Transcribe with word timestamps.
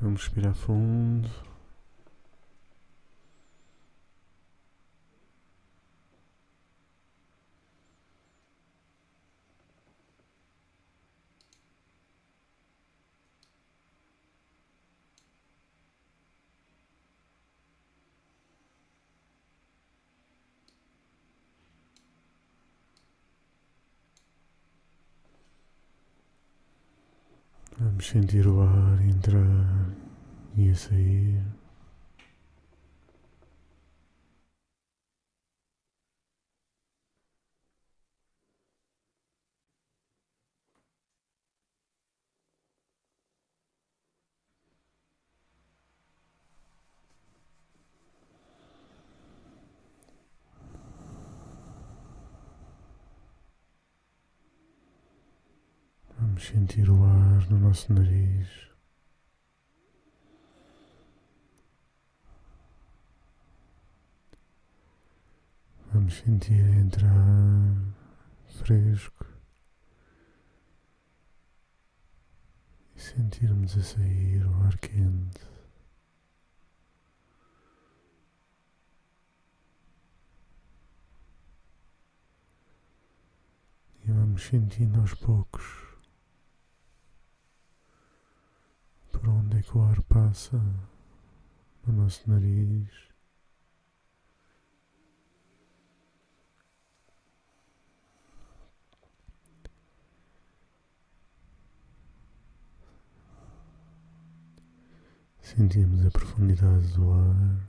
Vamos 0.00 0.22
respirar 0.22 0.54
fundo. 0.54 1.47
Vamos 27.98 28.10
sentir 28.10 28.46
o 28.46 28.60
ar 28.60 29.02
entrar 29.02 29.90
e 30.56 30.70
a 30.70 30.74
sair. 30.76 31.42
Vamos 56.16 56.37
sentir 56.48 56.88
o 56.88 57.04
ar 57.04 57.50
no 57.50 57.58
nosso 57.58 57.92
nariz. 57.92 58.48
Vamos 65.92 66.14
sentir 66.14 66.64
entrar 66.74 67.12
fresco 68.46 69.26
e 72.96 73.00
sentirmos 73.00 73.76
a 73.76 73.82
sair 73.82 74.46
o 74.46 74.62
ar 74.62 74.78
quente. 74.78 75.46
E 84.06 84.10
vamos 84.10 84.42
sentindo 84.44 84.98
aos 85.00 85.12
poucos 85.12 85.87
onde 89.28 89.58
é 89.58 89.62
que 89.62 89.76
o 89.76 89.82
ar 89.82 90.02
passa 90.02 90.58
no 91.86 91.92
nosso 91.92 92.28
nariz. 92.28 92.88
Sentimos 105.42 106.04
a 106.06 106.10
profundidade 106.10 106.92
do 106.92 107.10
ar 107.10 107.68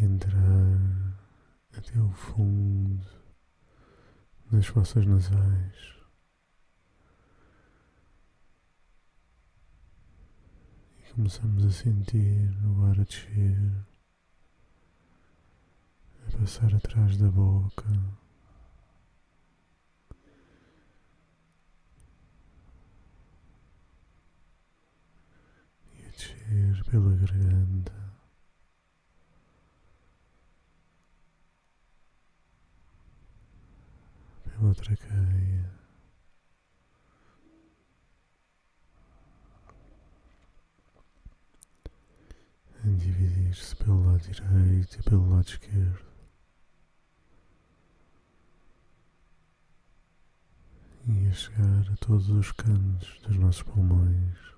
entrar 0.00 1.12
até 1.76 2.00
o 2.00 2.10
fundo 2.10 3.06
das 4.50 4.66
fossas 4.66 5.06
nasais. 5.06 5.92
E 10.98 11.01
começamos 11.14 11.66
a 11.66 11.70
sentir 11.70 12.50
o 12.64 12.84
ar 12.86 12.98
a 12.98 13.04
descer, 13.04 13.86
a 16.26 16.38
passar 16.38 16.74
atrás 16.74 17.18
da 17.18 17.30
boca. 17.30 17.84
e 25.94 26.06
a 26.06 26.10
descer 26.10 26.84
pela 26.90 27.14
garganta. 27.16 27.92
Pela 34.44 34.74
traqueia. 34.74 35.82
A 42.84 42.88
dividir-se 43.52 43.76
pelo 43.76 44.04
lado 44.06 44.18
direito 44.20 44.98
e 44.98 45.02
pelo 45.02 45.30
lado 45.30 45.46
esquerdo. 45.46 46.12
E 51.06 51.26
a 51.28 51.32
chegar 51.32 51.92
a 51.92 51.96
todos 51.96 52.28
os 52.30 52.52
cantos 52.52 53.20
dos 53.20 53.36
nossos 53.36 53.62
pulmões. 53.62 54.52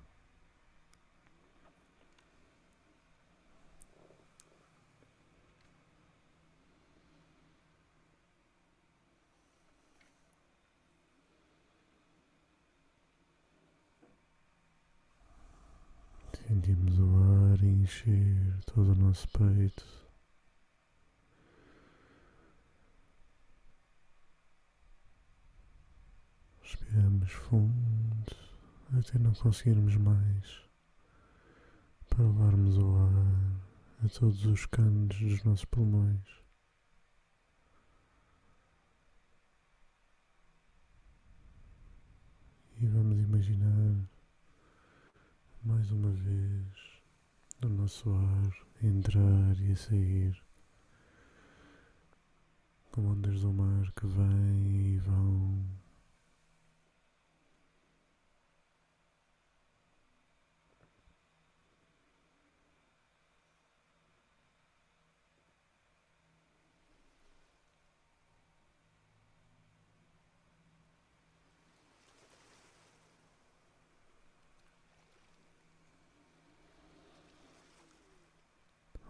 Sentimos 16.47 16.99
o 16.99 17.53
ar 17.53 17.63
encher 17.63 18.44
todo 18.65 18.91
o 18.91 18.95
nosso 18.95 19.27
peito. 19.29 19.85
Respiramos 26.61 27.31
fundo 27.31 28.35
até 28.97 29.17
não 29.19 29.33
conseguirmos 29.33 29.95
mais 29.97 30.61
para 32.09 32.23
levarmos 32.23 32.77
o 32.77 32.95
ar 32.95 34.05
a 34.05 34.09
todos 34.09 34.45
os 34.45 34.65
cantos 34.65 35.19
dos 35.19 35.43
nossos 35.43 35.65
pulmões. 35.65 36.45
E 42.77 42.87
vamos 42.87 43.17
imaginar 43.17 43.95
mais 45.63 45.91
uma 45.91 46.11
vez 46.11 46.94
o 47.63 47.67
nosso 47.69 48.09
ar 48.09 48.53
a 48.81 48.85
entrar 48.85 49.59
e 49.59 49.71
a 49.71 49.75
sair 49.75 50.45
como 52.91 53.09
ondas 53.09 53.41
do 53.41 53.51
mar 53.51 53.91
que 53.91 54.07
vêm 54.07 54.93
e 54.93 54.97
vão. 54.99 55.65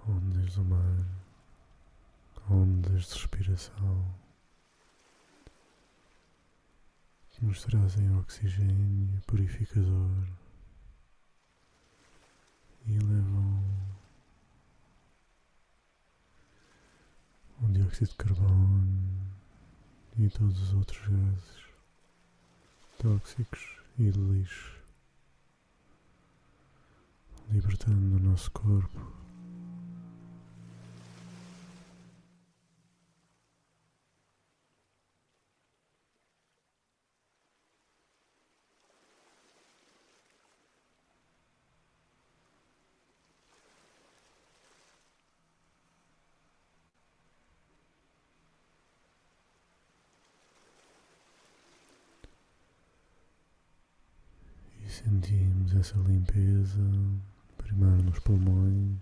Ondas 0.08 0.54
do 0.56 0.64
mar, 0.64 1.06
ondas 2.50 3.02
de 3.02 3.08
respiração 3.56 4.14
que 7.32 7.46
nos 7.46 7.64
trazem 7.64 8.18
oxigênio 8.18 9.22
purificador 9.26 10.28
e 12.86 13.00
levam 13.00 13.64
o 17.62 17.68
dióxido 17.70 18.10
de 18.10 18.16
carbono 18.16 19.34
e 20.18 20.30
todos 20.30 20.62
os 20.62 20.74
outros 20.74 21.08
gases 21.08 21.66
tóxicos 23.00 23.82
e 23.98 24.12
de 24.12 24.20
lixo, 24.20 24.82
libertando 27.50 28.18
o 28.18 28.20
nosso 28.20 28.52
corpo 28.52 29.25
sentimos 55.26 55.76
essa 55.76 55.98
limpeza 55.98 56.80
primeiro 57.58 58.04
nos 58.04 58.20
pulmões 58.20 59.02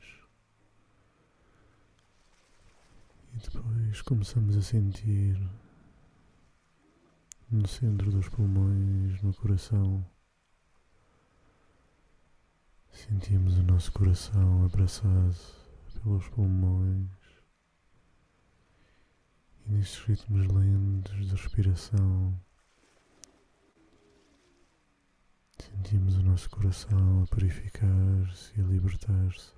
e 3.34 3.40
depois 3.40 4.02
começamos 4.04 4.56
a 4.56 4.62
sentir 4.62 5.38
no 7.52 7.68
centro 7.68 8.10
dos 8.10 8.30
pulmões, 8.30 9.22
no 9.22 9.34
coração. 9.34 10.06
Sentimos 12.92 13.58
o 13.58 13.64
nosso 13.64 13.92
coração 13.92 14.66
abraçado 14.66 15.36
pelos 16.02 16.28
pulmões 16.30 17.10
e 19.66 19.72
nestes 19.74 20.00
ritmos 20.06 20.48
lentos 20.48 21.28
de 21.28 21.36
respiração 21.36 22.40
sentimos 25.63 26.15
o 26.18 26.24
nosso 26.24 26.50
coração 26.50 27.24
a 27.24 27.27
purificar-se 27.27 28.51
e 28.57 28.62
a 28.62 28.65
libertar-se. 28.65 29.54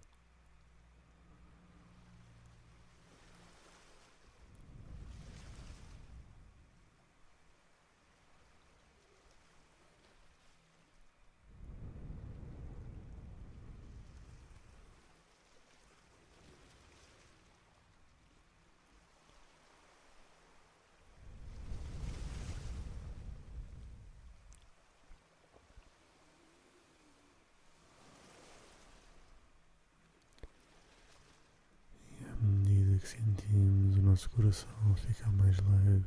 que 33.06 33.10
sentimos 33.10 33.98
o 33.98 34.02
nosso 34.16 34.30
coração 34.30 34.96
ficar 34.96 35.30
mais 35.34 35.58
leve, 35.58 36.06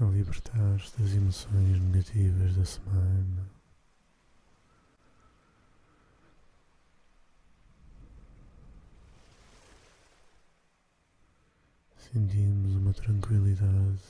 a 0.00 0.04
libertar-se 0.04 1.00
das 1.00 1.12
emoções 1.12 1.80
negativas 1.80 2.56
da 2.56 2.64
semana. 2.64 3.46
Sentimos 11.98 12.74
uma 12.74 12.92
tranquilidade 12.92 14.02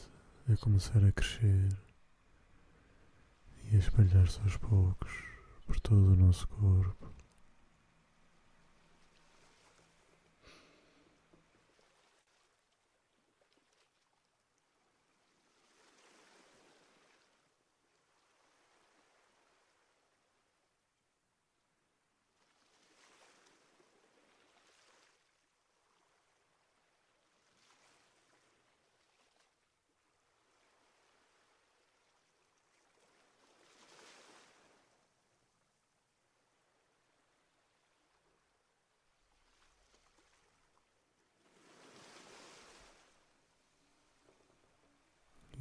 a 0.50 0.56
começar 0.56 1.04
a 1.04 1.12
crescer 1.12 1.68
e 3.70 3.76
a 3.76 3.78
espalhar-se 3.78 4.40
aos 4.40 4.56
poucos 4.56 5.12
por 5.66 5.78
todo 5.80 6.14
o 6.14 6.16
nosso 6.16 6.48
corpo. 6.48 7.19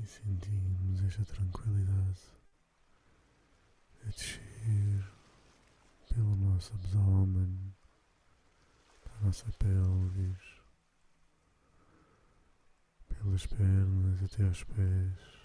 Sentimos 0.10 1.04
esta 1.04 1.24
tranquilidade 1.24 2.20
a 4.02 4.06
descer 4.06 5.06
pelo 6.12 6.36
nosso 6.36 6.74
abdômen, 6.74 7.76
a 9.06 9.26
nossa 9.26 9.46
pelvis, 9.60 10.40
pelas 13.08 13.46
pernas 13.46 14.24
até 14.24 14.46
aos 14.46 14.64
pés. 14.64 15.40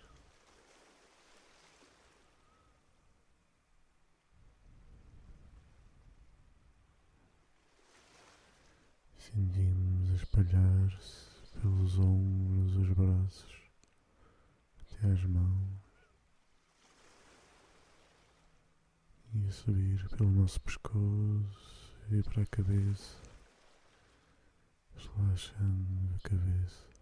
Sentimos 9.19 10.11
a 10.11 10.15
espalhar-se 10.15 11.51
pelos 11.61 11.99
ombros, 11.99 12.77
os 12.77 12.93
braços 12.93 13.64
as 15.13 15.23
mãos 15.25 15.75
e 19.35 19.49
a 19.49 19.53
subir 19.53 20.09
pelo 20.11 20.31
nosso 20.31 20.61
pescoço 20.61 21.93
e 22.11 22.23
para 22.23 22.43
a 22.43 22.47
cabeça, 22.47 23.17
relaxando 24.97 26.15
a 26.17 26.29
cabeça. 26.29 26.94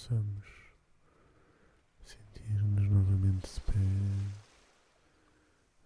Começamos 0.00 0.46
a 2.02 2.08
sentir-nos 2.08 2.90
novamente 2.90 3.52
de 3.52 3.60
pé 3.60 3.72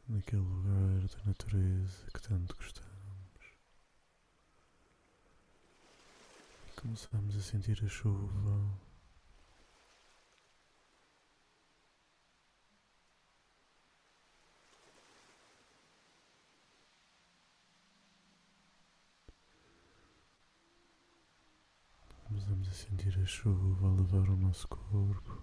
naquele 0.09 0.42
lugar 0.42 1.09
da 1.09 1.25
natureza 1.26 2.06
que 2.12 2.21
tanto 2.23 2.54
gostamos. 2.54 2.92
E 6.68 6.80
começamos 6.80 7.37
a 7.37 7.40
sentir 7.40 7.85
a 7.85 7.88
chuva. 7.88 8.85
Começamos 22.28 22.68
a 22.68 22.73
sentir 22.73 23.13
a 23.25 23.26
chuva 23.26 23.88
levar 23.88 24.28
o 24.28 24.37
nosso 24.37 24.69
corpo. 24.69 25.43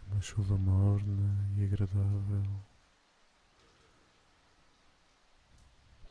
É 0.00 0.12
uma 0.12 0.20
chuva 0.22 0.56
morna 0.56 1.46
e 1.58 1.64
agradável. 1.64 2.42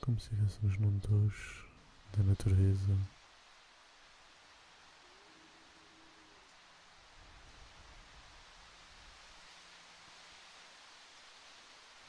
Como 0.01 0.19
se 0.19 0.31
estivéssemos 0.31 0.77
num 0.77 0.99
duche 0.99 1.65
da 2.15 2.21
natureza. 2.21 2.95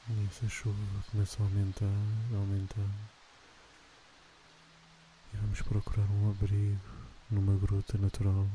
E 0.07 0.24
essa 0.35 0.49
chuva 0.49 0.75
começa 1.11 1.41
a 1.41 1.45
aumentar, 1.45 1.85
a 1.85 2.37
aumentar. 2.37 2.89
E 5.33 5.37
vamos 5.37 5.61
procurar 5.61 6.05
um 6.11 6.29
abrigo 6.29 6.77
numa 7.31 7.55
gruta 7.57 7.97
natural. 7.97 8.45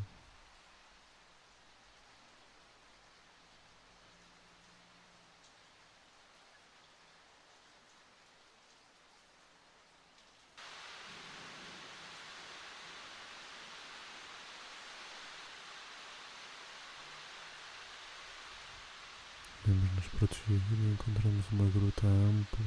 Nos 19.74 20.06
proteger 20.06 20.60
e 20.72 20.92
encontramos 20.92 21.44
uma 21.52 21.70
gruta 21.70 22.06
ampla, 22.06 22.66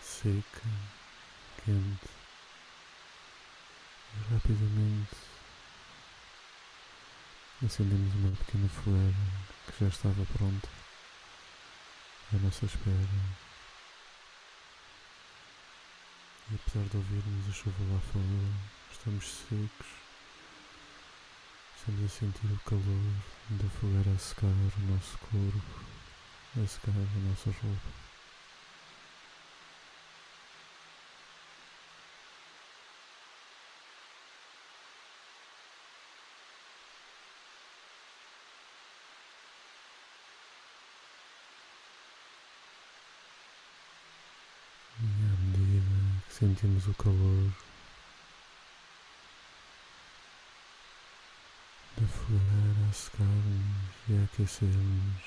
seca, 0.00 0.62
quente. 1.64 2.08
E 4.14 4.34
rapidamente 4.34 5.16
acendemos 7.64 8.14
uma 8.14 8.36
pequena 8.36 8.68
fogueira 8.68 9.14
que 9.66 9.84
já 9.84 9.88
estava 9.88 10.26
pronta 10.36 10.68
à 12.32 12.36
nossa 12.38 12.66
espera. 12.66 13.44
E 16.50 16.54
apesar 16.54 16.88
de 16.88 16.96
ouvirmos 16.96 17.48
a 17.48 17.52
chuva 17.52 17.92
lá 17.92 18.00
fora, 18.12 18.92
estamos 18.92 19.24
secos. 19.26 20.03
Estamos 21.86 22.10
a 22.10 22.14
sentir 22.14 22.46
o 22.46 22.58
calor 22.60 22.82
da 23.50 23.68
fogueira 23.78 24.10
a 24.10 24.18
secar 24.18 24.46
o 24.46 24.90
nosso 24.90 25.18
corpo, 25.18 25.84
a 26.56 26.66
secar 26.66 26.92
a 26.92 27.20
nossa 27.28 27.50
roupa. 27.60 27.88
E 45.00 45.04
à 45.04 45.58
medida 45.58 46.22
que 46.26 46.32
sentimos 46.32 46.88
o 46.88 46.94
calor 46.94 47.52
fogueira 52.24 52.88
a 52.88 52.92
secar-nos 52.92 54.08
e 54.08 54.16
a 54.16 54.24
aquecer-nos, 54.24 55.24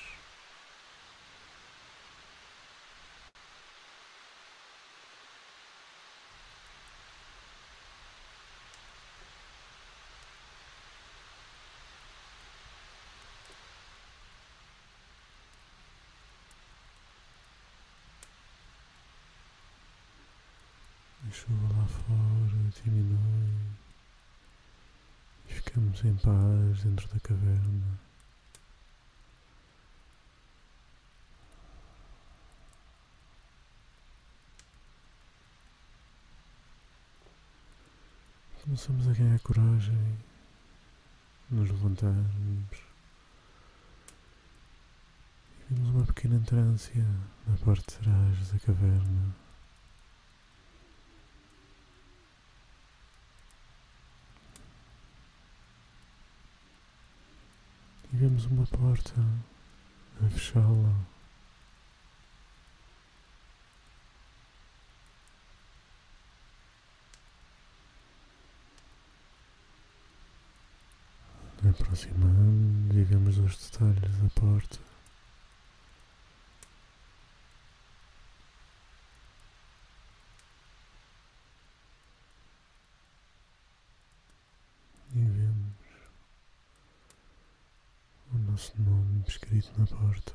a 21.27 21.31
chuva 21.31 21.77
lá 21.77 21.85
fora 21.85 22.71
diminui 22.83 23.86
ficamos 25.67 26.03
em 26.05 26.15
paz 26.15 26.83
dentro 26.83 27.07
da 27.09 27.19
caverna. 27.19 27.99
Começamos 38.63 39.07
a 39.09 39.13
ganhar 39.13 39.39
coragem, 39.39 40.17
nos 41.49 41.69
levantarmos 41.69 42.77
e 45.69 45.73
vimos 45.73 45.89
uma 45.89 46.05
pequena 46.05 46.35
entrância 46.35 47.05
na 47.45 47.57
parte 47.57 47.85
de 47.87 47.97
trás 47.97 48.51
da 48.51 48.59
caverna. 48.59 49.46
Vemos 58.19 58.45
uma 58.47 58.65
porta 58.65 59.13
a 60.25 60.29
fechá-la. 60.29 61.05
Aproximando 71.69 72.97
e 72.97 73.03
vemos 73.03 73.37
os 73.37 73.55
detalhes 73.69 74.17
da 74.17 74.29
porta. 74.31 74.79
E 85.13 85.19
vemos 85.19 85.77
o 88.33 88.37
nosso 88.51 88.73
nome 89.27 89.31
escrito 89.31 89.71
na 89.77 89.85
porta. 89.85 90.33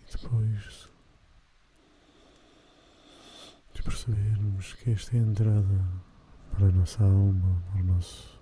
E 0.00 0.12
depois 0.12 0.90
de 3.74 3.82
percebermos 3.82 4.72
que 4.74 4.90
esta 4.90 5.16
é 5.16 5.20
a 5.20 5.22
entrada 5.22 5.84
para 6.52 6.66
a 6.66 6.72
nossa 6.72 7.04
alma, 7.04 7.62
para 7.70 7.80
o 7.80 7.84
nosso 7.84 8.40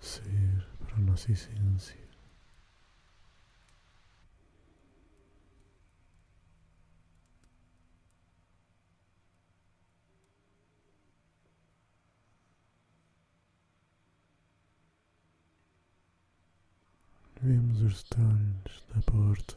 ser, 0.00 0.66
para 0.84 0.96
a 0.96 1.00
nossa 1.00 1.32
essência. 1.32 2.09
Vemos 17.42 17.80
os 17.80 18.02
detalhes 18.02 18.84
da 18.94 19.00
porta, 19.00 19.56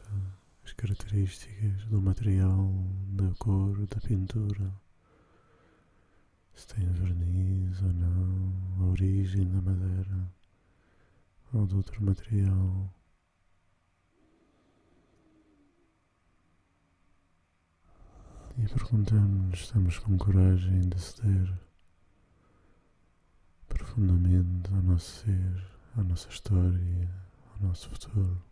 as 0.64 0.72
características 0.72 1.84
do 1.84 2.00
material, 2.00 2.72
da 3.10 3.30
cor, 3.38 3.76
da 3.86 4.00
pintura, 4.00 4.72
se 6.54 6.66
tem 6.68 6.86
verniz 6.92 7.82
ou 7.82 7.92
não, 7.92 8.52
a 8.80 8.90
origem 8.90 9.46
da 9.50 9.60
madeira 9.60 10.32
ou 11.52 11.66
de 11.66 11.74
outro 11.74 12.02
material. 12.02 12.90
E 18.56 18.66
perguntamos 18.66 19.60
estamos 19.60 19.98
com 19.98 20.16
coragem 20.16 20.88
de 20.88 20.98
ceder 20.98 21.52
profundamente 23.68 24.72
ao 24.72 24.82
nosso 24.82 25.26
ser, 25.26 25.66
à 25.98 26.02
nossa 26.02 26.30
história, 26.30 27.23
ao 27.54 27.68
nosso 27.68 27.88
futuro. 27.90 28.42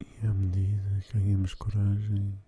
E 0.00 0.26
à 0.26 0.32
medida 0.32 1.00
que 1.00 1.18
ganhamos 1.18 1.54
coragem, 1.54 2.38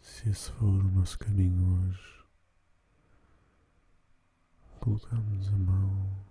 se 0.00 0.28
esse 0.28 0.50
for 0.52 0.64
o 0.64 0.90
nosso 0.90 1.18
caminho 1.18 1.80
hoje, 1.80 2.24
colocamos 4.80 5.48
a 5.48 5.56
mão 5.56 6.26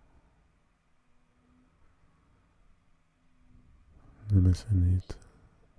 na 4.32 4.41
maçaneta, 4.41 5.17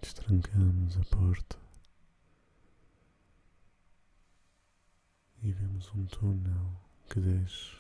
destrancamos 0.00 0.96
a 0.96 1.04
porta. 1.04 1.65
E 5.46 5.52
vemos 5.52 5.94
um 5.94 6.04
túnel 6.06 6.74
que 7.08 7.20
desce 7.20 7.70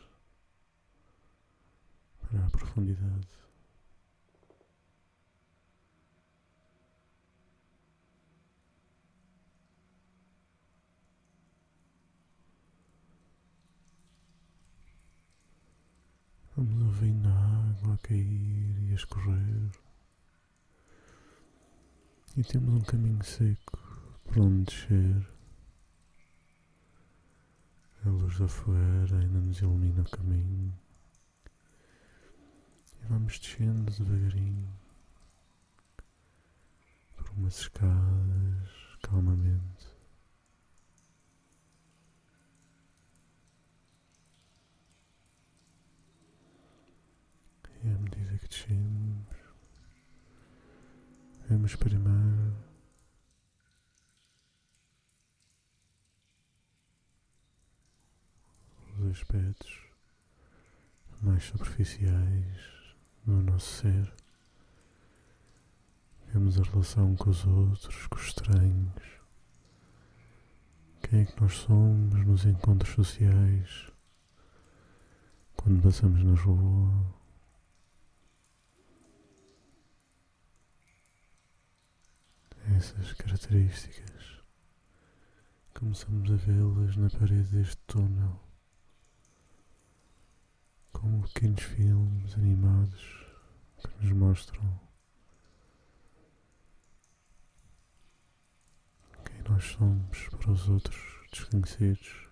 para 2.20 2.46
a 2.46 2.50
profundidade. 2.50 3.26
Vamos 16.56 16.82
ouvindo 16.84 17.28
a 17.28 17.32
água 17.32 17.94
a 17.94 17.98
cair 17.98 18.78
e 18.78 18.92
a 18.92 18.94
escorrer. 18.94 19.72
E 22.36 22.44
temos 22.44 22.74
um 22.74 22.80
caminho 22.82 23.24
seco 23.24 23.76
por 24.24 24.38
onde 24.38 24.66
descer. 24.66 25.35
A 28.06 28.08
luz 28.08 28.38
da 28.38 28.46
fogueira 28.46 29.18
ainda 29.18 29.40
nos 29.40 29.58
ilumina 29.60 30.02
o 30.02 30.10
caminho. 30.16 30.72
E 33.02 33.06
vamos 33.08 33.38
descendo 33.38 33.90
devagarinho 33.90 34.72
por 37.16 37.28
umas 37.30 37.58
escadas, 37.58 38.70
calmamente. 39.02 39.86
E 47.82 47.88
à 47.88 47.98
medida 47.98 48.38
que 48.38 48.48
descemos, 48.48 49.36
Vamos 51.48 51.76
primeiro 51.76 52.65
aspectos 59.10 59.86
mais 61.22 61.44
superficiais 61.44 62.94
do 63.24 63.42
nosso 63.42 63.82
ser. 63.82 64.12
Vemos 66.32 66.58
a 66.60 66.62
relação 66.62 67.16
com 67.16 67.30
os 67.30 67.44
outros, 67.44 68.06
com 68.06 68.16
os 68.16 68.26
estranhos. 68.26 69.02
Quem 71.02 71.20
é 71.20 71.24
que 71.24 71.40
nós 71.40 71.54
somos 71.54 72.26
nos 72.26 72.44
encontros 72.44 72.94
sociais? 72.94 73.90
Quando 75.56 75.82
passamos 75.82 76.22
na 76.22 76.34
rua, 76.34 77.14
essas 82.76 83.12
características 83.14 84.42
começamos 85.74 86.30
a 86.30 86.36
vê-las 86.36 86.96
na 86.96 87.10
parede 87.10 87.50
deste 87.56 87.76
túnel 87.86 88.45
como 90.98 91.28
pequenos 91.28 91.62
filmes 91.62 92.34
animados 92.36 93.26
que 93.76 94.04
nos 94.06 94.12
mostram 94.12 94.80
quem 99.26 99.42
nós 99.42 99.62
somos 99.62 100.28
para 100.30 100.50
os 100.52 100.68
outros 100.70 100.96
desconhecidos. 101.30 102.25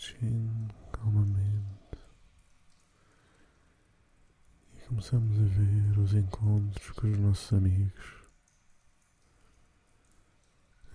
Descendo 0.00 0.74
calmamente. 0.90 1.98
E 4.74 4.80
começamos 4.86 5.38
a 5.38 5.44
ver 5.44 5.98
os 5.98 6.14
encontros 6.14 6.90
com 6.92 7.06
os 7.06 7.18
nossos 7.18 7.52
amigos, 7.52 8.14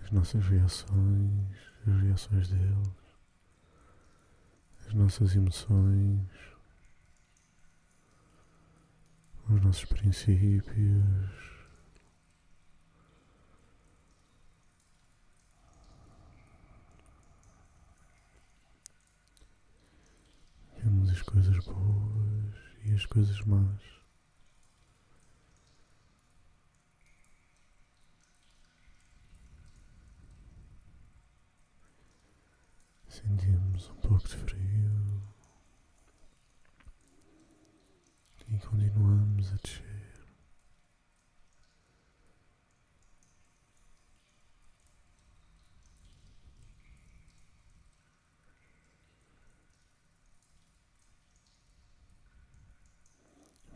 as 0.02 0.10
nossas 0.10 0.44
reações, 0.48 1.56
as 1.86 2.00
reações 2.02 2.48
deles, 2.48 2.90
as 4.88 4.94
nossas 4.94 5.36
emoções, 5.36 6.28
os 9.48 9.60
nossos 9.62 9.84
princípios. 9.84 11.46
Vemos 20.86 21.10
as 21.10 21.15
coisas 21.26 21.58
boas 21.64 22.54
e 22.84 22.92
as 22.94 23.04
coisas 23.06 23.40
más. 23.42 23.80
Sentimos 33.08 33.90
um 33.90 33.94
pouco 33.96 34.28
de 34.28 34.36
frio 34.36 35.22
e 38.48 38.58
continuamos 38.58 39.52
a 39.52 39.56
descer. 39.56 39.96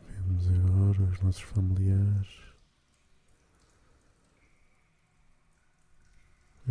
Vemos 0.07 0.47
os 1.11 1.19
nossos 1.19 1.41
familiares, 1.41 2.29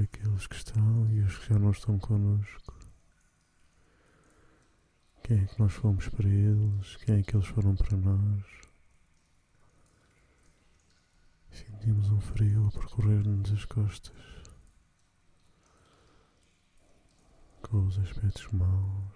aqueles 0.03 0.47
que 0.47 0.55
estão 0.57 1.11
e 1.13 1.21
os 1.21 1.37
que 1.39 1.49
já 1.49 1.59
não 1.59 1.71
estão 1.71 1.99
connosco. 1.99 2.75
Quem 5.23 5.43
é 5.43 5.47
que 5.47 5.61
nós 5.61 5.73
fomos 5.75 6.09
para 6.09 6.29
eles? 6.29 6.97
Quem 6.97 7.19
é 7.19 7.23
que 7.23 7.37
eles 7.37 7.47
foram 7.47 7.77
para 7.77 7.97
nós? 7.97 8.45
Sentimos 11.51 12.11
um 12.11 12.21
frio 12.21 12.67
a 12.67 12.71
percorrer-nos 12.71 13.53
as 13.53 13.65
costas, 13.67 14.17
com 17.63 17.87
os 17.87 17.99
aspectos 17.99 18.49
maus, 18.53 19.13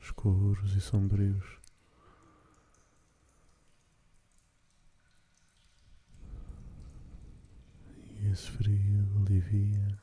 escuros 0.00 0.76
e 0.76 0.80
sombrios. 0.80 1.58
Esse 8.26 8.50
frio 8.50 9.06
alivia 9.26 9.98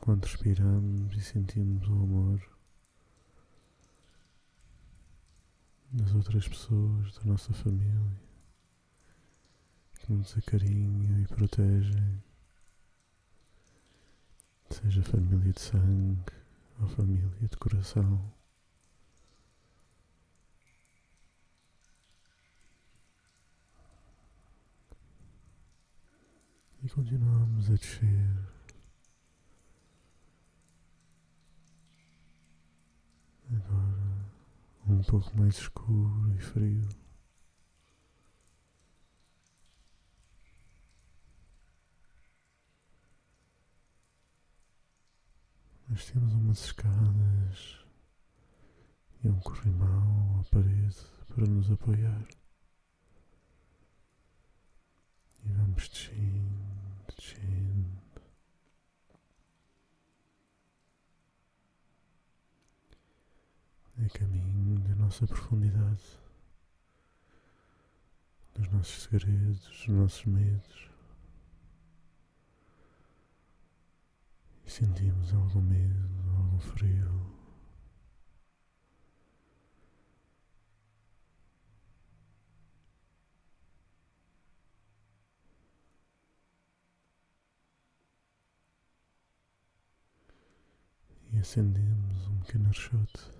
quando 0.00 0.24
respiramos 0.24 1.16
e 1.16 1.20
sentimos 1.20 1.86
o 1.88 1.92
amor 1.92 2.58
das 5.92 6.14
outras 6.14 6.46
pessoas, 6.46 7.14
da 7.14 7.24
nossa 7.24 7.52
família, 7.54 8.20
que 10.00 10.12
nos 10.12 10.36
acarinham 10.36 11.20
e 11.20 11.26
protegem, 11.26 12.22
seja 14.70 15.02
família 15.02 15.52
de 15.52 15.60
sangue 15.60 16.32
ou 16.80 16.88
família 16.88 17.48
de 17.48 17.56
coração. 17.56 18.37
E 26.88 26.90
continuamos 26.90 27.68
a 27.68 27.74
descer. 27.74 28.48
Agora 33.52 34.30
um 34.86 35.02
pouco 35.02 35.36
mais 35.36 35.58
escuro 35.58 36.34
e 36.34 36.38
frio. 36.38 36.88
Nós 45.90 46.10
temos 46.10 46.32
umas 46.32 46.58
escadas 46.64 47.84
e 49.22 49.28
um 49.28 49.38
corrimão 49.40 50.40
à 50.40 50.44
parede 50.44 50.96
para 51.28 51.44
nos 51.44 51.70
apoiar. 51.70 52.26
E 55.44 55.52
vamos 55.52 55.86
descendo, 55.90 56.47
Caminho 64.10 64.78
da 64.80 64.94
nossa 64.96 65.26
profundidade, 65.26 66.02
dos 68.54 68.68
nossos 68.68 69.02
segredos, 69.02 69.60
dos 69.60 69.88
nossos 69.88 70.24
medos. 70.24 70.90
E 74.64 74.70
sentimos 74.70 75.32
algum 75.34 75.60
medo, 75.60 76.08
algum 76.36 76.58
frio. 76.58 77.36
E 91.32 91.38
acendemos 91.38 92.26
um 92.28 92.40
pequeno 92.40 92.68
archote 92.68 93.37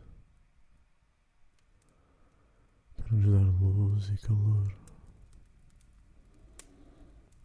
para 3.08 3.16
nos 3.16 3.32
dar 3.32 3.62
luz 3.62 4.08
e 4.10 4.18
calor, 4.18 4.76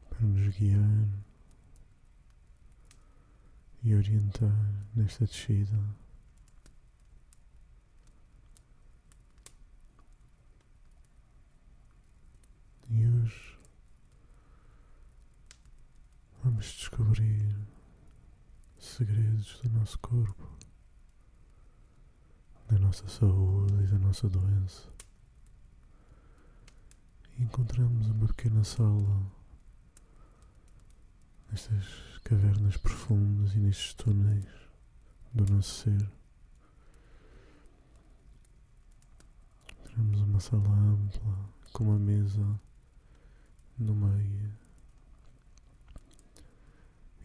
para 0.09 0.19
nos 0.27 0.57
guiar 0.57 1.07
e 3.81 3.95
orientar 3.95 4.51
nesta 4.93 5.25
descida. 5.25 5.79
E 12.89 13.07
hoje 13.07 13.57
vamos 16.43 16.65
descobrir 16.65 17.55
segredos 18.77 19.61
do 19.61 19.69
nosso 19.69 19.97
corpo, 19.99 20.45
da 22.67 22.77
nossa 22.79 23.07
saúde 23.07 23.81
e 23.81 23.87
da 23.87 23.97
nossa 23.97 24.27
doença. 24.27 24.92
Encontramos 27.39 28.07
uma 28.07 28.27
pequena 28.27 28.63
sala 28.63 29.31
nestas 31.51 31.85
cavernas 32.23 32.77
profundas 32.77 33.53
e 33.55 33.59
nestes 33.59 33.93
túneis 33.95 34.45
do 35.33 35.51
nosso 35.53 35.83
ser. 35.83 36.11
Encontramos 39.71 40.21
uma 40.21 40.39
sala 40.39 40.69
ampla 40.69 41.49
com 41.73 41.83
uma 41.85 41.99
mesa 41.99 42.59
no 43.77 43.95
meio 43.95 44.53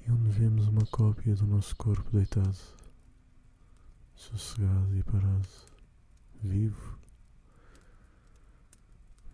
e 0.06 0.10
onde 0.10 0.30
vemos 0.30 0.68
uma 0.68 0.86
cópia 0.86 1.36
do 1.36 1.46
nosso 1.46 1.76
corpo 1.76 2.10
deitado, 2.10 2.56
sossegado 4.16 4.96
e 4.96 5.02
parado, 5.02 5.48
vivo, 6.42 6.97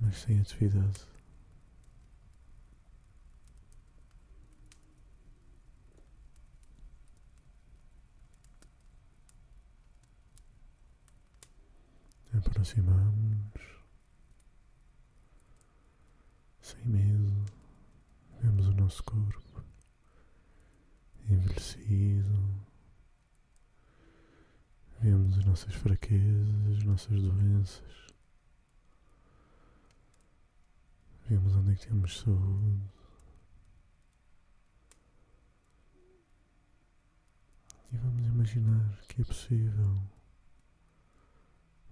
mas 0.01 0.17
sem 0.19 0.41
atividade. 0.41 1.01
Aproximamos 12.37 13.45
sem 16.61 16.85
medo, 16.87 17.45
vemos 18.41 18.67
o 18.67 18.73
nosso 18.73 19.05
corpo 19.05 19.63
envelhecido, 21.29 22.65
vemos 25.01 25.39
as 25.39 25.45
nossas 25.45 25.75
fraquezas, 25.75 26.79
as 26.79 26.85
nossas 26.85 27.21
doenças, 27.21 28.14
vemos 31.29 31.55
onde 31.55 31.73
é 31.73 31.75
que 31.77 31.87
temos 31.87 32.19
saúde. 32.19 32.81
E 37.93 37.97
vamos 37.97 38.27
imaginar 38.27 39.01
que 39.09 39.23
é 39.23 39.25
possível 39.25 40.03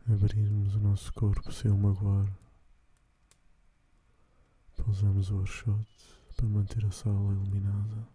abrirmos 0.07 0.75
o 0.75 0.81
nosso 0.81 1.12
corpo 1.14 1.53
sem 1.53 1.71
o 1.71 1.79
magoar. 1.79 2.31
Pousamos 4.77 5.31
o 5.31 5.40
archote 5.40 6.21
para 6.37 6.47
manter 6.47 6.85
a 6.85 6.90
sala 6.90 7.33
iluminada. 7.33 8.09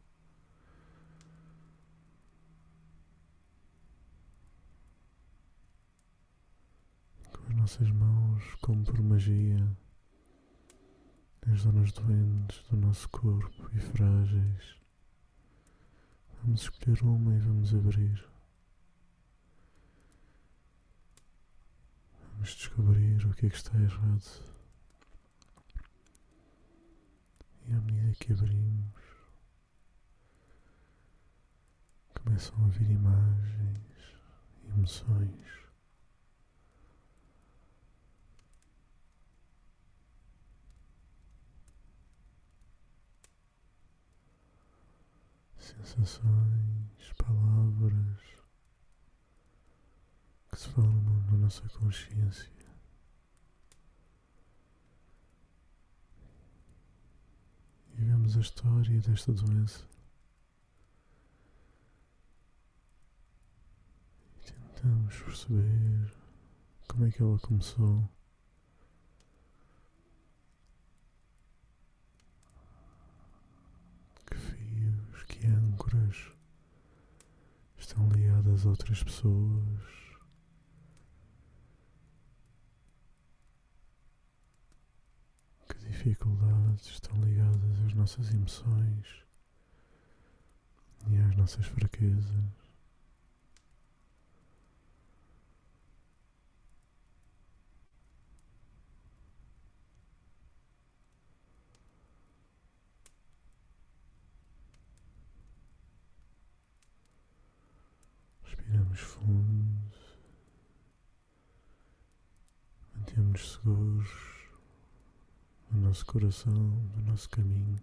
Com 7.32 7.44
as 7.50 7.56
nossas 7.56 7.90
mãos, 7.90 8.44
como 8.62 8.84
por 8.84 9.02
magia, 9.02 9.66
as 11.52 11.62
zonas 11.62 11.92
doentes 11.94 12.62
do 12.70 12.78
nosso 12.78 13.08
corpo 13.10 13.70
e 13.74 13.80
frágeis. 13.80 14.76
Vamos 16.42 16.62
escolher 16.62 17.02
uma 17.04 17.36
e 17.36 17.40
vamos 17.40 17.74
abrir. 17.74 18.28
Vamos 22.34 22.50
descobrir 22.50 23.26
o 23.26 23.34
que 23.34 23.46
é 23.46 23.50
que 23.50 23.56
está 23.56 23.80
errado. 23.80 24.46
E 27.66 27.74
à 27.74 27.82
medida 27.82 28.14
que 28.20 28.34
abrimos, 28.34 28.94
começam 32.24 32.66
a 32.66 32.68
vir 32.70 32.92
imagens, 32.92 33.80
emoções. 34.70 35.67
Sensações, 45.68 47.14
palavras 47.18 48.18
que 50.50 50.58
se 50.58 50.70
formam 50.70 51.22
na 51.32 51.38
nossa 51.38 51.68
consciência. 51.70 52.52
E 57.98 58.02
vemos 58.02 58.38
a 58.38 58.40
história 58.42 59.02
desta 59.02 59.34
doença. 59.34 59.84
E 64.38 64.52
tentamos 64.52 65.16
perceber 65.22 66.14
como 66.88 67.06
é 67.06 67.12
que 67.12 67.22
ela 67.22 67.40
começou. 67.40 68.08
Que 74.28 74.36
fios, 74.36 75.24
que 75.24 75.48
âncoras 75.48 76.32
estão 77.88 78.10
ligadas 78.10 78.66
a 78.66 78.70
outras 78.70 79.02
pessoas. 79.02 79.80
Que 85.70 85.80
dificuldades 85.88 86.86
estão 86.86 87.16
ligadas 87.24 87.80
às 87.86 87.94
nossas 87.94 88.34
emoções 88.34 89.24
e 91.10 91.18
às 91.18 91.36
nossas 91.38 91.66
fraquezas. 91.66 92.67
Respiramos 108.68 109.00
fundo, 109.00 109.92
mantemos-nos 112.94 113.54
seguros 113.54 114.10
no 115.72 115.80
nosso 115.82 116.06
coração, 116.06 116.54
no 116.54 117.02
nosso 117.04 117.30
caminho. 117.30 117.82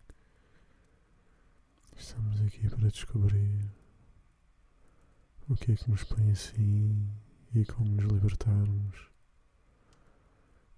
Estamos 1.96 2.38
aqui 2.42 2.68
para 2.68 2.88
descobrir 2.90 3.70
o 5.48 5.54
que 5.56 5.72
é 5.72 5.76
que 5.76 5.88
nos 5.90 6.04
põe 6.04 6.30
assim 6.30 7.08
e 7.54 7.64
como 7.64 7.90
nos 7.90 8.04
libertarmos, 8.12 9.08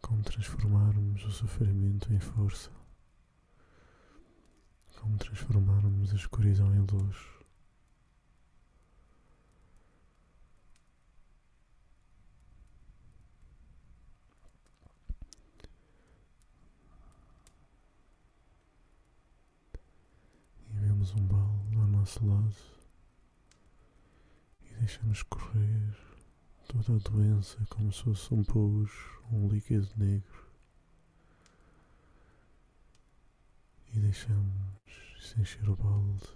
como 0.00 0.22
transformarmos 0.22 1.24
o 1.24 1.30
sofrimento 1.32 2.12
em 2.12 2.20
força, 2.20 2.70
como 5.00 5.18
transformarmos 5.18 6.12
a 6.12 6.16
escuridão 6.16 6.72
em 6.74 6.80
luz. 6.80 7.36
E 20.70 20.78
vemos 20.78 21.14
um 21.14 21.26
balde 21.26 21.76
ao 21.76 21.86
nosso 22.06 22.24
lado 22.24 22.54
e 24.62 24.74
deixamos 24.74 25.24
correr 25.24 25.96
toda 26.68 26.94
a 26.94 27.10
doença 27.10 27.58
como 27.68 27.92
se 27.92 28.04
fosse 28.04 28.32
um 28.32 28.44
pus, 28.44 28.92
um 29.32 29.48
líquido 29.48 29.88
negro. 29.96 30.46
E 33.92 33.98
deixamos 33.98 34.52
se 35.20 35.40
encher 35.40 35.68
o 35.68 35.74
balde. 35.74 36.28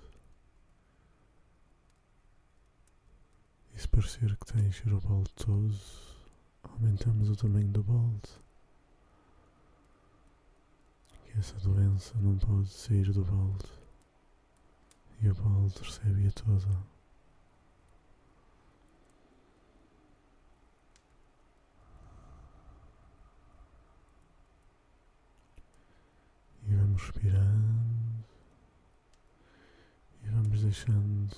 E 3.73 3.79
se 3.79 3.87
parecer 3.87 4.37
que 4.39 4.45
está 4.45 4.59
a 4.59 4.63
encher 4.63 4.93
o 4.93 5.01
balde 5.01 5.33
todo, 5.37 5.79
aumentamos 6.65 7.29
o 7.29 7.37
tamanho 7.37 7.69
do 7.69 7.85
balde. 7.85 8.29
Que 11.27 11.39
essa 11.39 11.55
doença 11.61 12.19
não 12.19 12.37
pode 12.39 12.69
sair 12.71 13.13
do 13.13 13.25
balde. 13.25 13.80
E 15.23 15.29
o 15.29 15.35
balde 15.35 15.79
recebe-a 15.83 16.33
toda. 16.33 16.83
E 26.67 26.75
vamos 26.75 27.03
respirando 27.03 28.25
e 30.23 30.29
vamos 30.29 30.63
deixando 30.63 31.37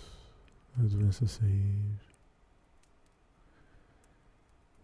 a 0.78 0.82
doença 0.82 1.26
sair. 1.26 2.00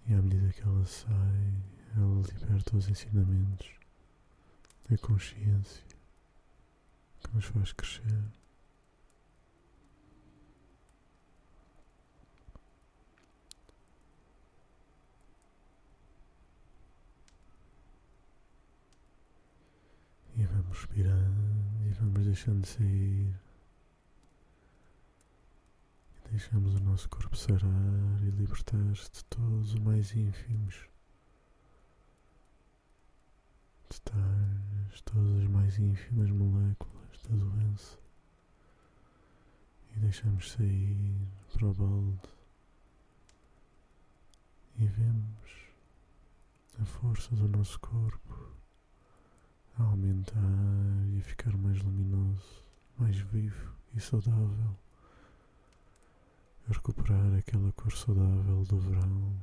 E 0.06 0.14
à 0.14 0.22
medida 0.22 0.52
que 0.52 0.62
ela 0.62 0.84
sai, 0.86 1.54
ela 1.96 2.22
liberta 2.22 2.76
os 2.76 2.88
ensinamentos, 2.88 3.70
a 4.90 4.96
consciência 4.98 5.84
que 7.20 7.34
nos 7.34 7.44
faz 7.44 7.72
crescer. 7.72 8.24
Vamos 20.44 20.78
respirando 20.78 21.86
e 21.86 21.92
vamos 21.94 22.24
deixando 22.24 22.62
de 22.62 22.68
sair. 22.68 23.40
E 26.14 26.30
deixamos 26.30 26.74
o 26.76 26.80
nosso 26.80 27.08
corpo 27.08 27.36
sarar 27.36 28.22
e 28.22 28.30
libertar-se 28.30 29.10
de 29.10 29.24
todos 29.24 29.74
os 29.74 29.80
mais 29.80 30.14
ínfimos 30.14 30.88
detalhes, 33.90 35.00
todas 35.04 35.42
as 35.42 35.48
mais 35.48 35.78
ínfimas 35.78 36.30
moléculas 36.30 37.22
da 37.28 37.36
doença. 37.36 37.98
E 39.96 40.00
deixamos 40.00 40.52
sair 40.52 41.28
para 41.52 41.66
o 41.66 41.74
balde. 41.74 42.28
E 44.78 44.86
vemos 44.86 45.50
a 46.80 46.84
força 46.84 47.34
do 47.34 47.48
nosso 47.48 47.80
corpo 47.80 48.57
a 49.78 49.82
aumentar 49.84 50.42
e 51.12 51.18
a 51.18 51.22
ficar 51.22 51.56
mais 51.56 51.80
luminoso, 51.82 52.64
mais 52.98 53.16
vivo 53.16 53.72
e 53.94 54.00
saudável, 54.00 54.76
a 56.68 56.72
recuperar 56.72 57.34
aquela 57.38 57.70
cor 57.72 57.92
saudável 57.92 58.64
do 58.64 58.78
verão, 58.78 59.36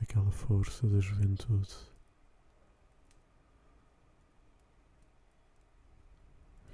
aquela 0.00 0.30
força 0.30 0.86
da 0.88 1.00
juventude. 1.00 1.74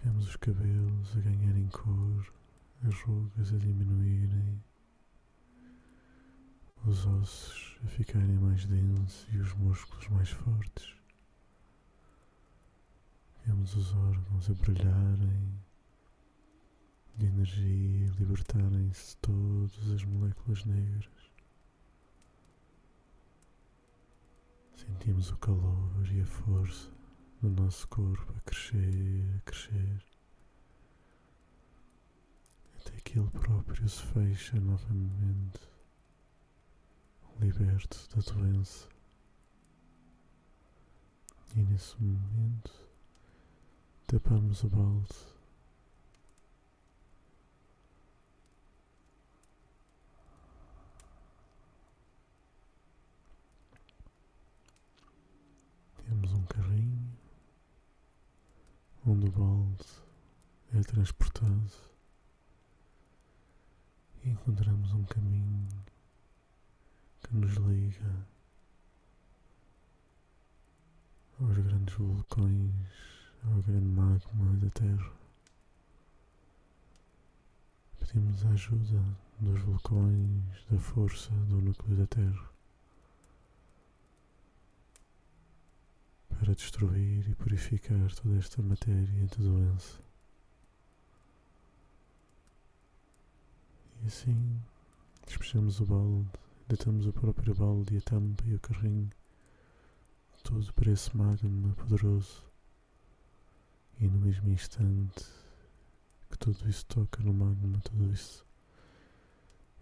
Vemos 0.02 0.28
os 0.28 0.36
cabelos 0.36 1.16
a 1.16 1.20
ganharem 1.20 1.68
cor, 1.68 2.32
as 2.86 3.00
rugas 3.04 3.54
a 3.54 3.56
diminuírem, 3.56 4.62
os 6.84 7.06
ossos 7.06 7.78
a 7.82 7.88
ficarem 7.88 8.36
mais 8.36 8.66
densos 8.66 9.26
e 9.32 9.38
os 9.38 9.54
músculos 9.54 10.06
mais 10.08 10.28
fortes. 10.28 11.03
Vemos 13.46 13.76
os 13.76 13.92
órgãos 13.94 14.48
a 14.48 14.54
brilharem 14.54 15.60
de 17.16 17.26
energia 17.26 18.10
libertarem-se 18.18 19.18
todas 19.18 19.90
as 19.90 20.02
moléculas 20.02 20.64
negras. 20.64 21.30
Sentimos 24.74 25.30
o 25.30 25.36
calor 25.36 26.10
e 26.10 26.22
a 26.22 26.26
força 26.26 26.90
no 27.42 27.50
nosso 27.50 27.86
corpo 27.88 28.32
a 28.34 28.40
crescer, 28.40 29.36
a 29.36 29.40
crescer, 29.40 30.02
até 32.80 32.98
que 33.02 33.18
ele 33.18 33.28
próprio 33.28 33.86
se 33.86 34.02
fecha 34.06 34.58
novamente, 34.58 35.60
liberto 37.40 38.08
da 38.16 38.22
doença. 38.32 38.88
E 41.54 41.62
nesse 41.62 42.02
momento 42.02 42.83
tapamos 44.14 44.62
o 44.62 44.68
balde. 44.68 45.08
Temos 56.06 56.32
um 56.32 56.44
carrinho 56.44 57.18
onde 59.04 59.26
o 59.26 59.32
balde 59.32 59.84
é 60.74 60.80
transportado 60.82 61.72
e 64.22 64.30
encontramos 64.30 64.92
um 64.92 65.04
caminho 65.06 65.66
que 67.20 67.34
nos 67.34 67.54
liga 67.54 68.28
aos 71.40 71.58
grandes 71.58 71.96
vulcões 71.96 73.13
ao 73.44 73.62
grande 73.62 73.86
magma 73.86 74.56
da 74.56 74.70
Terra. 74.70 75.12
Pedimos 77.98 78.44
a 78.46 78.50
ajuda 78.50 79.02
dos 79.40 79.60
vulcões, 79.62 80.64
da 80.70 80.78
força 80.78 81.30
do 81.48 81.60
núcleo 81.60 81.96
da 81.96 82.06
Terra 82.06 82.54
para 86.38 86.54
destruir 86.54 87.28
e 87.28 87.34
purificar 87.34 88.12
toda 88.14 88.36
esta 88.36 88.60
matéria 88.60 89.26
de 89.26 89.38
doença. 89.38 89.98
E 94.02 94.06
assim 94.06 94.60
despejamos 95.26 95.80
o 95.80 95.86
balde, 95.86 96.28
deitamos 96.68 97.06
o 97.06 97.12
próprio 97.12 97.54
balde 97.54 97.94
e 97.94 97.98
a 97.98 98.02
tampa 98.02 98.44
e 98.46 98.54
o 98.54 98.60
carrinho, 98.60 99.10
tudo 100.42 100.72
para 100.74 100.92
esse 100.92 101.16
magma 101.16 101.74
poderoso 101.76 102.44
e 104.00 104.06
no 104.06 104.18
mesmo 104.18 104.50
instante 104.50 105.24
que 106.30 106.38
tudo 106.38 106.68
isso 106.68 106.84
toca 106.86 107.22
no 107.22 107.32
magma, 107.32 107.80
tudo 107.80 108.12
isso 108.12 108.44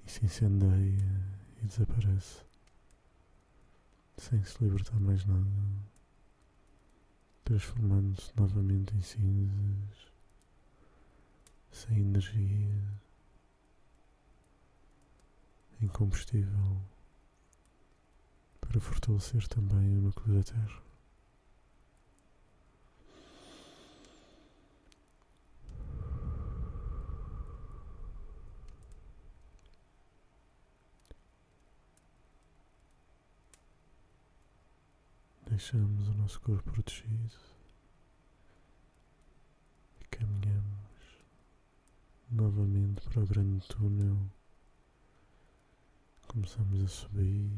se 0.06 0.24
incendeia 0.24 1.42
e 1.62 1.66
desaparece 1.66 2.42
sem 4.16 4.42
se 4.44 4.62
libertar 4.62 5.00
mais 5.00 5.24
nada, 5.24 5.46
transformando-se 7.44 8.30
novamente 8.36 8.94
em 8.94 9.00
cinzas, 9.00 10.12
sem 11.70 11.98
energia, 12.00 13.02
em 15.80 15.88
combustível 15.88 16.80
para 18.60 18.80
fortalecer 18.80 19.46
também 19.48 19.98
o 19.98 20.02
núcleo 20.02 20.36
da 20.36 20.44
Terra. 20.44 20.91
Deixamos 35.62 36.08
o 36.08 36.14
nosso 36.14 36.40
corpo 36.40 36.72
protegido 36.72 37.36
e 40.00 40.04
caminhamos 40.06 41.22
novamente 42.28 43.00
para 43.08 43.22
o 43.22 43.26
grande 43.28 43.64
túnel. 43.68 44.18
Começamos 46.26 46.82
a 46.82 46.88
subir, 46.88 47.48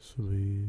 subir. 0.00 0.68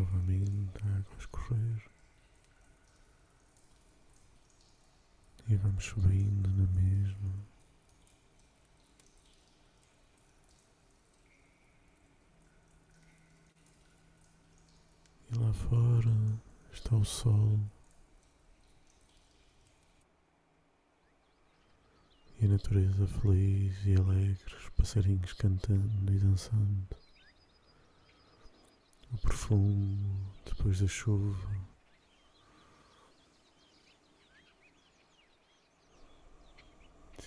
novamente 0.00 0.82
a 0.82 0.86
água 0.86 1.14
a 1.14 1.18
escorrer 1.18 1.82
e 5.48 5.56
vamos 5.70 5.84
subindo 5.84 6.48
na 6.50 6.66
mesma. 6.72 7.30
E 15.30 15.38
lá 15.38 15.52
fora 15.52 16.42
está 16.72 16.96
o 16.96 17.04
sol 17.04 17.60
e 22.40 22.46
a 22.46 22.48
natureza 22.48 23.06
feliz 23.06 23.76
e 23.86 23.94
alegre, 23.94 24.56
os 24.56 24.68
passarinhos 24.70 25.32
cantando 25.34 26.12
e 26.12 26.18
dançando 26.18 26.96
o 29.12 29.18
perfume 29.18 29.98
depois 30.44 30.80
da 30.80 30.88
chuva. 30.88 31.69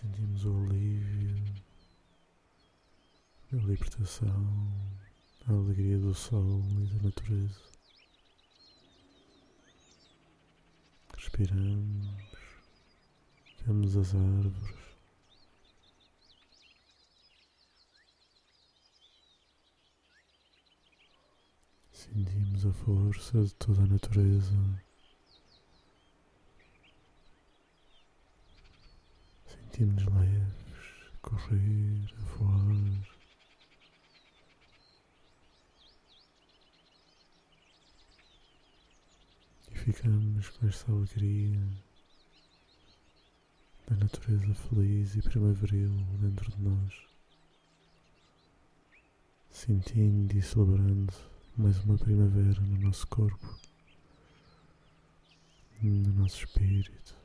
Sentimos 0.03 0.43
o 0.43 0.57
alívio, 0.57 1.41
a 3.53 3.55
libertação, 3.55 4.91
a 5.47 5.53
alegria 5.53 5.97
do 5.97 6.13
sol 6.13 6.61
e 6.81 6.87
da 6.87 7.03
natureza. 7.03 7.61
Respiramos, 11.15 12.09
vemos 13.65 13.95
as 13.95 14.13
árvores. 14.13 14.83
Sentimos 21.93 22.65
a 22.65 22.73
força 22.73 23.41
de 23.45 23.53
toda 23.55 23.83
a 23.83 23.87
natureza. 23.87 24.83
sentimos 29.73 30.05
leves 30.05 30.53
correr 31.23 32.13
afora. 32.21 32.75
E 39.71 39.75
ficamos 39.75 40.49
com 40.49 40.67
esta 40.67 40.91
alegria 40.91 41.59
da 43.87 43.95
natureza 43.95 44.53
feliz 44.53 45.15
e 45.15 45.21
primaveril 45.23 45.89
dentro 46.19 46.51
de 46.51 46.61
nós, 46.61 46.93
sentindo 49.49 50.37
e 50.37 50.41
celebrando 50.41 51.13
mais 51.57 51.79
uma 51.79 51.97
primavera 51.97 52.61
no 52.61 52.79
nosso 52.79 53.07
corpo, 53.07 53.59
no 55.81 56.13
nosso 56.13 56.45
espírito. 56.45 57.22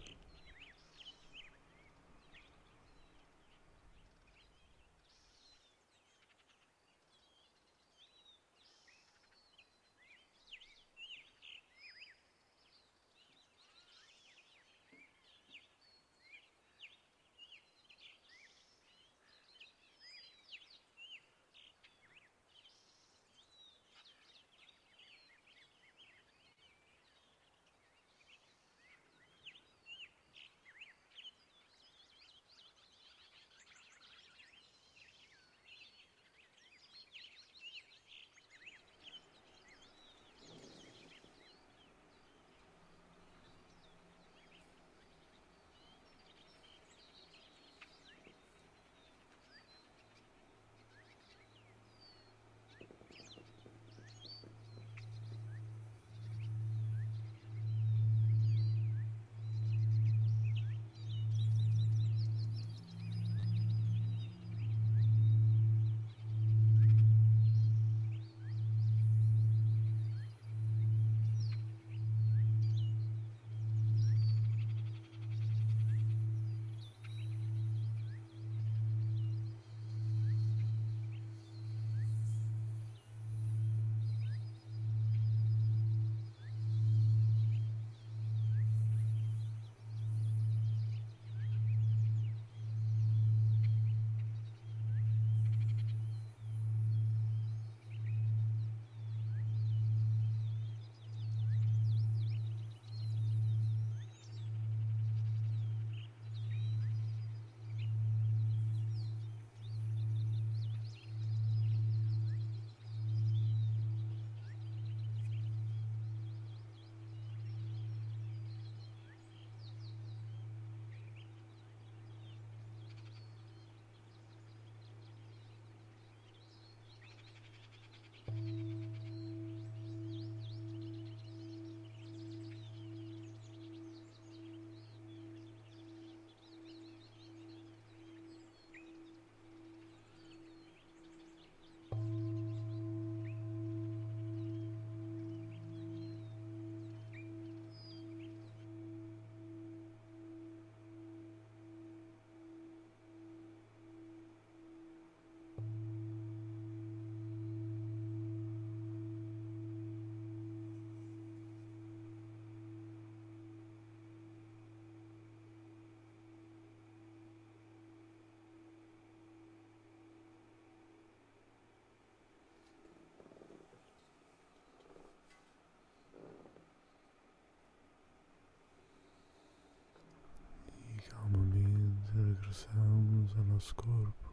Nosso 183.58 183.74
corpo. 183.74 184.32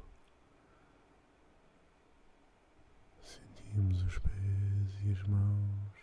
Sentimos 3.23 4.03
os 4.03 4.19
pés 4.19 5.03
e 5.03 5.11
as 5.13 5.23
mãos. 5.23 5.93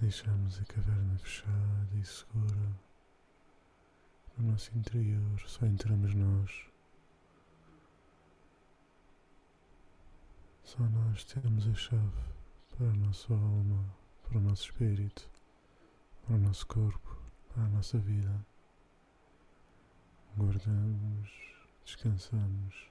Deixamos 0.00 0.58
a 0.58 0.64
caverna 0.64 1.18
fechada 1.18 1.94
e 2.00 2.02
segura. 2.02 2.80
No 4.38 4.52
nosso 4.52 4.74
interior 4.74 5.38
só 5.46 5.66
entramos 5.66 6.14
nós. 6.14 6.50
Só 10.64 10.82
nós 10.82 11.24
temos 11.24 11.68
a 11.68 11.74
chave 11.74 12.24
para 12.70 12.88
a 12.88 12.96
nossa 12.96 13.34
alma, 13.34 13.84
para 14.22 14.38
o 14.38 14.40
nosso 14.40 14.62
espírito, 14.62 15.28
para 16.24 16.36
o 16.36 16.38
nosso 16.38 16.66
corpo, 16.66 17.20
para 17.52 17.64
a 17.64 17.68
nossa 17.68 17.98
vida 17.98 18.46
guardamos, 20.38 21.28
descansamos 21.84 22.88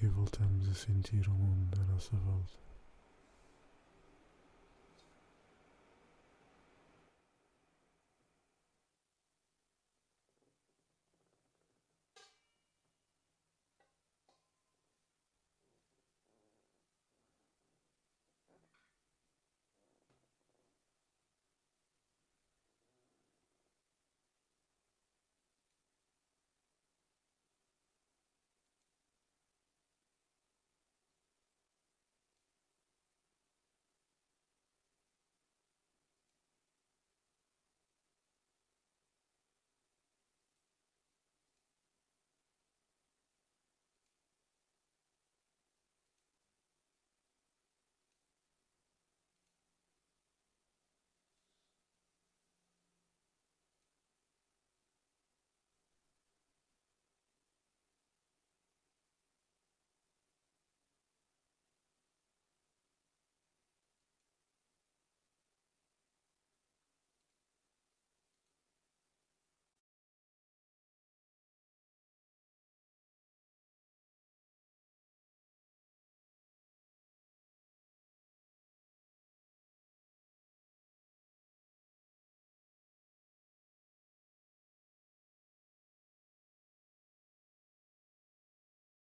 e 0.00 0.06
voltamos 0.06 0.68
a 0.68 0.74
sentir 0.74 1.28
o 1.28 1.32
mundo 1.32 1.80
à 1.80 1.84
nossa 1.86 2.16
volta. 2.16 2.73